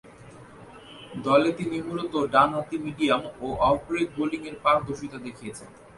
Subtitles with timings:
[1.25, 5.69] দলে তিনি মূলতঃ ডানহাতি মিডিয়াম ও অফ ব্রেক বোলিংয়ে পারদর্শিতা দেখিয়েছেন।